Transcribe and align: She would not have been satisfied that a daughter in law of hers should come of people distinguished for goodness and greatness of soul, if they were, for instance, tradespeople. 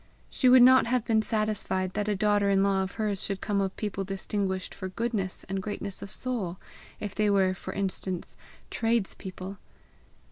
She 0.31 0.49
would 0.49 0.63
not 0.63 0.87
have 0.87 1.05
been 1.05 1.21
satisfied 1.21 1.93
that 1.93 2.07
a 2.07 2.15
daughter 2.15 2.49
in 2.49 2.63
law 2.63 2.81
of 2.81 2.93
hers 2.93 3.21
should 3.23 3.39
come 3.39 3.61
of 3.61 3.77
people 3.77 4.03
distinguished 4.03 4.73
for 4.73 4.89
goodness 4.89 5.45
and 5.47 5.61
greatness 5.61 6.01
of 6.01 6.09
soul, 6.09 6.57
if 6.99 7.13
they 7.13 7.29
were, 7.29 7.53
for 7.53 7.71
instance, 7.75 8.35
tradespeople. 8.71 9.59